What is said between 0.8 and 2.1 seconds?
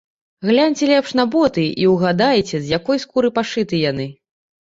лепш на боты і